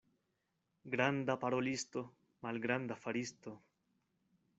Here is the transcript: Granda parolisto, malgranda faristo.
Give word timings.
Granda 0.93 1.35
parolisto, 1.43 2.03
malgranda 2.47 2.97
faristo. 3.03 3.55